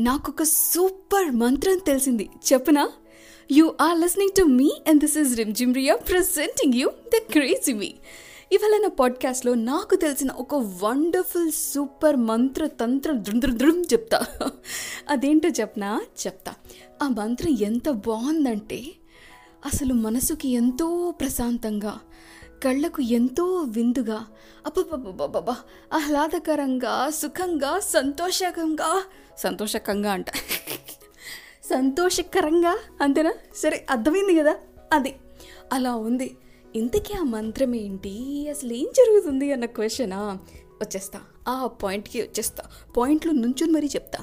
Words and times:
నాకొక 0.00 0.42
సూపర్ 0.42 1.30
మంత్రం 1.30 1.78
తెలిసింది. 1.78 2.30
చెప్పనా? 2.52 2.90
You 3.52 3.74
are 3.80 4.00
listening 4.00 4.36
to 4.38 4.42
me 4.42 4.70
and 4.88 5.00
this 5.00 5.16
is 5.16 5.38
Rim 5.38 5.54
Jimriya 5.54 5.96
presenting 5.96 6.74
you 6.74 6.88
the 6.88 7.32
crazy 7.32 7.72
me 7.72 7.94
ఇవాళ 8.52 8.80
నా 8.82 8.88
పాడ్కాస్ట్లో 8.88 9.54
నాకు 9.54 9.94
తెలిసిన 9.94 10.32
ఒక 10.32 10.54
వండర్ఫుల్ 10.54 11.50
సూపర్ 11.50 12.16
మంత్ర 12.16 12.66
తంత్ర 12.66 13.12
దృం 13.12 13.40
దృం 13.40 13.82
చెప్తా. 13.82 14.26
అదేంటో 15.08 15.48
చెప్పనా? 15.48 16.02
చెప్తా. 16.26 16.54
ఆ 17.02 17.08
మంత్రం 17.08 17.56
ఎంత 17.60 17.90
బాగుందంటే 17.90 18.82
అసలు 19.64 19.94
మనసుకి 19.94 20.48
ఎంతో 20.48 21.14
ప్రశాంతంగా 21.20 22.00
కళ్ళకు 22.64 23.02
ఎంతో 23.02 23.44
విందుగా 23.46 24.26
అబ్బబ్బబ్బబ్బబ్బా 24.66 25.56
ఆహ్లాదకరంగా 25.94 27.10
సుఖంగా 27.10 27.80
సంతోషకంగా 27.80 29.02
సంతోషకంగా 29.38 30.12
అంట. 30.12 30.30
సంతోషకరంగా 31.64 32.78
అంతేనా? 33.00 33.34
సరే 33.56 33.86
అర్థమైంది 33.90 34.34
కదా? 34.34 34.56
అది. 34.92 35.14
అలా 35.72 35.94
ఉంది. 35.94 36.36
ఇంతకీ 36.76 37.14
ఆ 37.14 37.22
మంత్రం 37.22 37.74
ఏంటి? 37.74 38.48
అసలు 38.48 38.72
ఏం 38.72 38.86
జరుగుతుంది 38.96 39.52
అన్న 39.52 39.64
క్వశ్చనా? 39.64 40.38
వచ్చేస్తా. 40.54 41.20
ఆ 41.48 41.66
పాయింట్కి 41.66 42.22
వచ్చేస్తా. 42.22 42.64
పాయింట్లో 42.96 43.32
నుంచుని 43.32 43.72
మరీ 43.72 43.86
చెప్తా. 43.86 44.18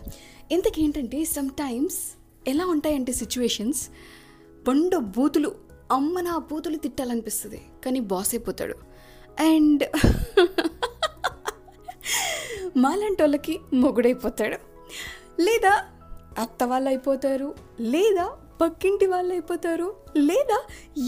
ఇంతకేంటంటే 0.52 1.26
సమ్ 1.26 1.50
టైమ్స్ 1.50 2.18
ఎలా 2.50 2.66
ఉంటాయంటే 2.66 3.14
సిచ్యువేషన్స్ 3.14 3.90
బండ 4.68 4.96
బూతులు 4.96 5.56
అమ్మ 5.92 6.22
నా 6.22 6.38
బూతులు 6.38 6.78
తిట్టాలనిపిస్తుంది 6.78 7.62
కానీ 7.86 8.00
బాస్ 8.00 8.36
అయిపోతాడు. 8.36 8.76
అండ్ 9.40 9.84
మాలాంటి 12.78 13.22
వాళ్ళకి 13.24 13.60
మొగుడైపోతాడు. 13.74 14.58
లేదా 15.42 15.74
అత్త 16.38 16.64
వాళ్ళు 16.64 16.90
అయిపోతారు 16.90 17.56
లేదా 17.80 18.26
పక్కింటి 18.62 19.06
వాళ్ళు 19.06 19.32
అయిపోతారు 19.32 19.96
లేదా 20.18 20.58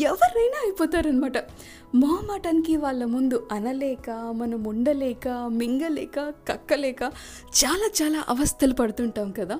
ఎవరైనా 0.01 0.57
అయిపోతారనమాట 0.63 1.37
మొహమాటానికి 1.95 2.75
వాళ్ళ 2.77 3.05
ముందు 3.05 3.47
అనలేక 3.51 4.09
మనం 4.09 4.63
ఉండలేక 4.63 5.27
మింగలేక 5.51 6.19
కక్కలేక 6.47 7.03
చాలా 7.59 7.89
చాలా 8.01 8.25
అవస్థలు 8.29 8.73
పడుతుంటాం 8.73 9.31
కదా. 9.31 9.57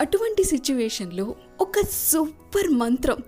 అటువంటి 0.00 0.44
సిచ్యువేషన్లో 0.44 1.34
ఒక 1.60 1.80
సూపర్ 2.10 2.68
మంత్రం 2.68 3.18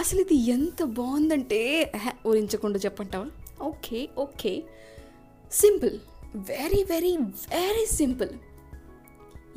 అసలు 0.00 0.20
ఇది 0.20 0.34
ఎంత 0.50 0.82
బాగుందంటే 0.82 1.58
ఆహా, 1.94 2.12
ఊరించకుండా 2.26 2.78
చెప్పంటావా? 2.78 3.26
Okay 3.62 4.08
okay. 4.18 4.62
Simple. 5.52 5.96
Very 6.34 6.84
very 6.90 7.16
very 7.16 7.86
simple. 7.86 8.32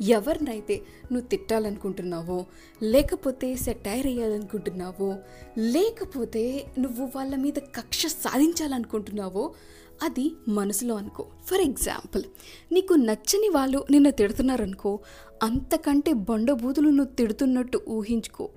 ఎవరినైతే 0.00 0.74
నువ్వు 1.12 1.28
తిట్టాలనుకుంటున్నావో 1.28 2.46
లేకపోతే 2.82 3.56
సెటైర్ 3.56 4.06
అయ్యాలనుకుంటున్నావో 4.06 5.16
లేకపోతే 5.58 6.66
నువ్వు 6.78 7.10
వాళ్ళ 7.16 7.36
మీద 7.36 7.58
కక్ష 7.76 8.06
సాధించాలనుకుంటున్నావో 8.06 9.54
అది 10.02 10.36
మనసులో 10.48 10.96
అనుకో. 10.96 11.26
ఫర్ 11.46 11.60
ఎగ్జాంపుల్ 11.60 12.24
నీకు 12.72 12.94
నచ్చని 12.94 13.48
వాళ్ళు 13.48 13.86
నిన్ను 13.90 14.10
తిడుతున్నారనుకో 14.10 15.00
అంతకంటే 15.42 16.12
బండబూతులు 16.12 16.88
నువ్వు 16.88 17.14
తిడుతున్నట్టు 17.14 17.80
ఊహించుకో. 17.88 18.50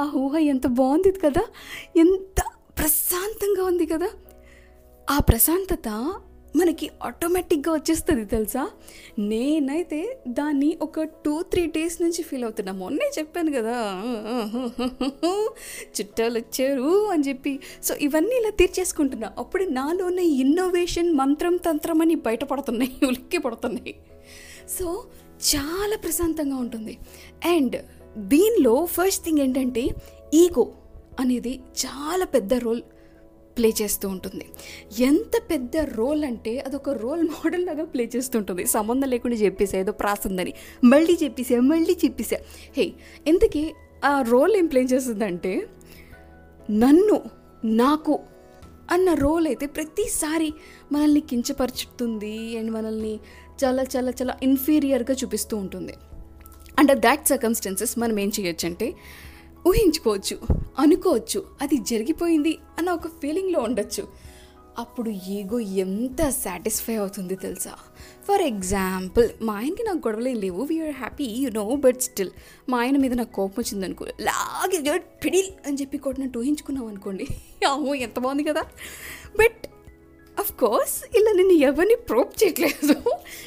ఆ 0.00 0.12
ఊహ 0.16 0.36
ఎంత 0.36 0.66
బాగుంది 0.66 1.12
కదా? 1.12 1.42
ఎంత 1.96 2.42
ప్రశాంతంగా 2.78 3.64
ఉంది 3.64 3.86
కదా? 3.86 4.10
ఆ 5.10 5.18
ప్రశాంతత 5.18 5.88
మనకి 6.56 6.90
ఆటోమేటిక్గా 7.02 7.74
వచ్చేస్తుంది 7.74 8.24
తెలుసా? 8.24 8.70
నేనైతే 9.18 10.20
దాన్ని 10.28 10.78
ఒక 10.82 11.02
టూ 11.02 11.42
త్రీ 11.42 11.66
డేస్ 11.66 12.02
నుంచి 12.02 12.22
ఫీల్ 12.22 12.44
అవుతున్నా. 12.44 12.72
మొన్నే 12.72 13.10
చెప్పాను 13.18 13.52
కదా. 13.52 14.02
చుట్టాలు 16.00 16.38
వచ్చారు 16.38 17.08
అని 17.08 17.22
చెప్పి. 17.28 17.60
సో 17.82 17.94
ఇవన్నీ 17.94 18.36
ఇలా 18.36 18.50
తీర్చేసుకుంటున్నా. 18.50 19.32
అప్పుడు 19.38 19.64
నాలో 19.64 20.06
ఉన్న 20.06 20.18
ఇన్నోవేషన్ 20.18 21.12
మంత్రం 21.12 21.56
తంత్రం 21.56 22.00
అని 22.00 22.14
బయటపడుతున్నాయి 22.14 22.94
ఉలిక్కి 23.06 23.38
పడుతున్నాయి 23.38 23.94
సో 24.78 25.04
చాలా 25.54 25.96
ప్రశాంతంగా 25.96 26.56
ఉంటుంది. 26.56 26.98
అండ్ 27.44 27.76
దీనిలో 28.16 28.84
ఫస్ట్ 28.84 29.24
థింగ్ 29.24 29.38
ఏంటంటే 29.38 29.88
ఈగో 30.34 30.72
అనేది 31.20 31.60
చాలా 31.86 32.24
పెద్ద 32.24 32.54
రోల్ 32.54 32.82
ప్లే 33.58 33.74
చేస్తూ 33.82 34.08
ఉంటుంది. 34.08 34.44
ఎంత 35.00 35.42
పెద్ద 35.50 35.76
రోల్ 35.76 36.24
అంటే 36.24 36.58
అదొక 36.58 36.90
రోల్ 36.90 37.22
మోడల్ 37.22 37.66
లాగా 37.66 37.84
ప్లే 37.84 38.10
చేస్తుంటుంది 38.16 38.66
సంబంధం 38.66 39.08
లేకుండా 39.08 39.36
చెప్పేసా 39.36 39.78
ఏదో 39.78 39.92
ప్రాసందని. 39.92 40.52
మళ్ళీ 40.84 41.18
చెప్పేసా 41.22 41.60
మళ్ళీ 41.60 41.96
చెప్పేసా. 42.04 42.36
హే 42.76 42.92
ఇంతకీ 43.26 43.72
ఆ 44.04 44.22
రోల్ 44.22 44.56
ఏం 44.56 44.66
ప్లే 44.66 44.82
చేస్తుందంటే 44.82 45.66
నన్ను 46.70 47.22
నాకు 47.64 48.20
అన్న 48.90 49.14
రోల్ 49.14 49.46
అయితే 49.46 49.66
ప్రతిసారి 49.66 50.52
మనల్ని 50.92 51.20
కించపరుచుతుంది 51.20 52.58
అండ్ 52.58 52.70
మనల్ని 52.70 53.18
చాలా 53.64 53.84
చాలా 53.96 54.10
చాలా 54.10 54.36
ఇన్ఫీరియర్గా 54.42 55.14
చూపిస్తూ 55.14 55.56
ఉంటుంది. 55.56 55.94
అండర్ 56.78 56.98
దాట్ 56.98 57.28
సర్కమ్స్టెన్సెస్ 57.28 57.98
మనం 57.98 58.20
ఏం 58.20 58.32
చేయొచ్చు 58.40 58.68
అంటే 58.68 58.94
ఊహించుకోవచ్చు 59.66 60.38
అనుకోవచ్చు 60.78 61.44
అది 61.62 61.76
జరిగిపోయింది 61.76 62.58
అన్న 62.78 62.90
ఒక 62.90 63.06
ఫీలింగ్లో 63.06 63.60
ఉండొచ్చు. 63.60 64.08
అప్పుడు 64.78 65.10
ఈగో 65.10 65.60
ఎంత 65.60 66.28
సాటిస్ఫై 66.28 66.94
అవుతుంది 66.94 67.36
తెలుసా? 67.36 67.70
ఫర్ 68.28 68.42
ఎగ్జాంపుల్ 68.42 69.28
మా 69.42 69.54
ఆయనకి 69.54 69.82
నాకు 69.82 69.98
గొడవలే 69.98 70.34
లేవు 70.34 70.64
we are 70.64 70.94
happy 70.94 71.24
you 71.24 71.50
know 71.50 71.76
but 71.76 72.00
still 72.00 72.30
మా 72.68 72.78
ఆయన 72.78 72.96
మీద 72.96 73.12
నాకు 73.12 73.32
కోపం 73.32 73.54
వచ్చింది 73.58 73.86
అనుకో 73.86 74.06
లాగే 74.20 74.98
పిడిల్ 75.24 75.68
అని 75.68 75.76
చెప్పి 75.80 75.98
కొట్టినట్టు 75.98 76.38
ఊహించుకున్నాం 76.38 76.86
అనుకోండి. 76.86 77.26
అమ్మో 77.72 77.94
ఎంత 77.94 78.18
బాగుంది 78.18 78.44
కదా? 78.44 78.62
బట్ 79.38 79.66
కోర్స్ 80.60 81.16
ఇలా 81.16 81.32
నేను 81.36 81.52
ఎవరిని 81.52 81.96
ప్రోప్ 81.96 82.32
చేయట్లేదు. 82.42 82.94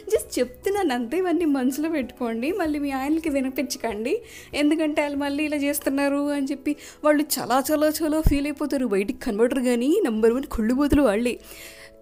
జస్ట్ 0.10 0.40
చెప్తున్నాను 0.40 0.94
అంతే 0.94 1.18
ఇవన్నీ 1.18 1.46
మనసులో 1.46 1.90
పెట్టుకోండి 1.90 2.52
మళ్ళీ 2.52 2.80
మీ 2.80 2.92
ఆయనకి 2.92 3.30
వినిపించకండి. 3.30 4.22
ఎందుకంటే 4.54 5.02
వాళ్ళు 5.02 5.18
మళ్ళీ 5.18 5.44
ఇలా 5.44 5.58
చేస్తున్నారు 5.58 6.30
అని 6.30 6.46
చెప్పి 6.46 6.76
వాళ్ళు 7.04 7.24
చాలా 7.40 7.64
చాలా 7.72 7.90
చాలా 7.90 8.22
ఫీల్ 8.22 8.46
అయిపోతారు. 8.46 8.86
బయటికి 8.86 9.20
కన్వర్టర్ 9.20 9.64
కానీ 9.64 10.02
నెంబర్ 10.04 10.34
వన్ 10.34 10.44
కుళ్ళుబోతులు 10.44 11.02
వాళ్ళే. 11.02 11.40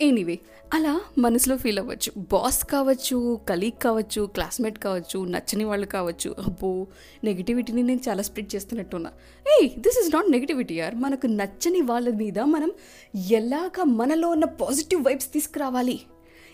ఎనీవే 0.01 0.39
అలా 0.73 1.01
మనసులో 1.17 1.57
ఫీల్ 1.57 1.79
అవ్వచ్చు. 1.79 2.11
బాస్ 2.31 2.66
కావచ్చు 2.66 3.39
కలీగ్ 3.50 3.83
కావచ్చు 3.83 4.22
క్లాస్మేట్ 4.22 4.79
కావచ్చు 4.79 5.25
నచ్చని 5.25 5.63
వాళ్ళు 5.63 5.85
కావచ్చు. 5.85 6.35
అబ్బో 6.45 6.88
నెగిటివిటీని 7.23 7.83
నేను 7.83 8.00
చాలా 8.09 8.22
స్ప్రెడ్ 8.22 8.56
చేస్తున్నట్టున్నా. 8.56 9.11
ఏయ్ 9.61 9.69
దిస్ 9.79 10.06
ఇస్ 10.06 10.16
నాట్ 10.16 10.31
నెగిటివిటీ 10.31 10.75
యార్ 10.75 10.95
మనకు 10.95 11.28
నచ్చని 11.28 11.81
వాళ్ళ 11.81 12.09
మీద 12.09 12.39
మనం 12.39 12.72
ఎలాగ 13.31 13.83
మనలో 13.83 14.29
ఉన్న 14.29 14.45
పాజిటివ్ 14.45 15.06
వైబ్స్ 15.06 15.33
తీసుకురావాలి? 15.33 16.01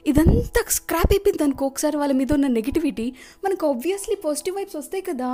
ఇదంతా 0.07 0.66
స్క్రాప్ 0.69 1.13
అయిపోయింది 1.13 1.44
అనుకో. 1.44 1.66
ఒకసారి 1.66 1.97
వాళ్ళ 1.97 2.13
మీద 2.13 2.34
ఉన్న 2.34 2.47
నెగిటివిటీ 2.47 3.13
మనకు 3.45 3.67
ఆబ్వియస్లీ 3.67 4.16
పాజిటివ్ 4.16 4.56
వైబ్స్ 4.56 4.75
వస్తాయి 4.75 5.03
కదా. 5.03 5.28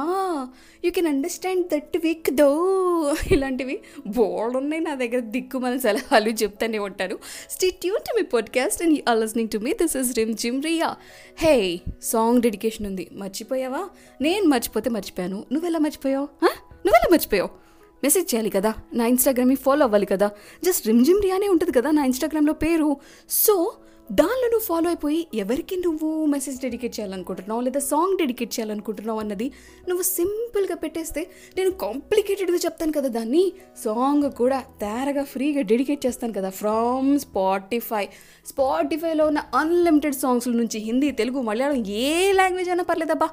You 0.86 0.92
can 0.92 1.08
understand 1.08 1.68
that 1.68 1.98
weak 2.04 2.30
though 2.30 3.16
ఇలాంటివి 3.32 3.80
బోర్డున్నాయి 4.08 4.84
నా 4.84 4.96
దగ్గర. 4.96 5.20
దిక్కు 5.20 5.58
మన 5.58 5.78
సలహాలు 5.78 6.30
చెప్తానే 6.30 6.80
ఉంటాను 6.80 7.18
stay 7.50 7.70
tune 7.70 8.00
to 8.00 8.16
me 8.16 8.24
podcast 8.24 8.84
and 8.84 9.10
are 9.10 9.18
listening 9.18 9.50
to 9.50 9.58
me 9.58 9.74
this 9.74 9.98
is 9.98 10.18
Rim 10.18 10.34
Jim 10.34 10.64
Riya 10.64 10.96
hey 11.38 11.80
song 12.02 12.42
dedication 12.42 12.86
ఉంది. 12.86 13.10
మర్చిపోయావా? 13.12 13.90
నేను 14.22 14.46
మర్చిపోతే 14.46 14.90
మర్చిపోయాను. 14.90 15.44
నువ్వెలా 15.52 15.80
మర్చిపోయావు? 15.80 16.28
నువ్వెలా 16.44 17.08
మర్చిపోయావు? 17.12 17.50
మెసేజ్ 18.04 18.36
చేయాలి 18.36 18.50
కదా. 18.50 18.74
నా 18.94 19.06
ఇన్స్టాగ్రామ్ని 19.06 19.56
ఫాలో 19.56 19.84
అవ్వాలి 19.84 20.06
కదా. 20.06 20.32
జస్ట్ 20.66 20.88
రిమ్ 20.88 21.06
జిమ్ 21.06 21.22
రియానే 21.22 21.48
ఉంటుంది 21.48 21.72
కదా 21.72 21.92
నా 21.92 22.06
ఇన్స్టాగ్రామ్లో 22.06 22.54
పేరు. 22.54 22.98
సో 23.30 23.74
దానిలో 24.12 24.48
నువ్వు 24.48 24.66
ఫాలో 24.66 24.88
అయిపోయి 24.90 25.28
ఎవరికి 25.36 25.76
నువ్వు 25.76 26.26
మెసేజ్ 26.26 26.62
డెడికేట్ 26.62 27.00
చేయాలనుకుంటున్నావు 27.00 27.62
లేదా 27.62 27.80
సాంగ్ 27.80 28.18
డెడికేట్ 28.18 28.60
చేయాలనుకుంటున్నావు 28.60 29.20
అన్నది 29.20 29.52
నువ్వు 29.90 30.04
సింపుల్గా 30.04 30.76
పెట్టేస్తే 30.76 31.30
నేను 31.58 31.72
కాంప్లికేటెడ్గా 31.72 32.58
చెప్తాను 32.58 32.92
కదా 32.92 33.08
దాన్ని. 33.08 33.52
సాంగ్ 33.84 34.32
కూడా 34.32 34.60
తేరగా 34.60 35.24
ఫ్రీగా 35.24 35.62
డెడికేట్ 35.62 36.06
చేస్తాను 36.06 36.34
కదా 36.34 36.50
ఫ్రమ్ 36.50 37.20
స్పాటిఫై 37.20 38.08
స్పాటిఫైలో 38.46 39.28
ఉన్న 39.28 39.44
అన్లిమిటెడ్ 39.56 40.16
సాంగ్స్ 40.16 40.48
నుంచి 40.48 40.80
హిందీ 40.80 41.12
తెలుగు 41.12 41.42
మలయాళం 41.42 41.86
ఏ 41.86 42.32
లాంగ్వేజ్ 42.32 42.70
అయినా 42.70 42.84
పర్లేదబ్బా. 42.84 43.30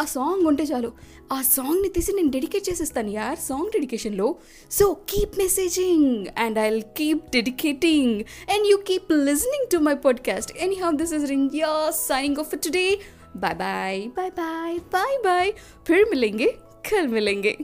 ఆ 0.00 0.04
సాంగ్ 0.04 0.46
ఉంటే 0.46 0.64
చాలు. 0.64 0.92
ఆ 1.32 1.42
సాంగ్ని 1.42 1.88
తీసి 1.88 2.12
నేను 2.12 2.30
డెడికేట్ 2.30 2.70
చేసేస్తాను 2.70 3.08
యార్. 3.08 3.38
Song 3.38 3.66
డెడికేషన్లో 3.66 4.34
so 4.70 4.96
keep 5.08 5.38
messaging 5.38 6.26
and 6.38 6.58
I 6.58 6.80
keep 6.80 7.22
dedicating 7.34 8.20
and 8.54 8.66
you 8.66 8.76
keep 8.76 9.12
listening 9.12 9.66
to 9.72 9.78
my 9.78 9.94
podcast. 9.94 10.58
Any 10.58 10.74
how 10.74 10.90
this 10.90 11.12
is 11.12 11.24
Ring 11.24 11.50
Ya 11.54 11.90
signing 11.90 12.36
off 12.40 12.56
today. 12.56 12.98
Bye 13.36 13.54
bye 13.54 14.08
bye 14.08 14.30
bye 14.30 14.78
bye 14.78 15.18
bye 15.22 15.52
Phir 15.86 16.08
మిలేంగే 16.10 16.54
కల్ 16.92 17.08
మిలేంగే 17.08 17.58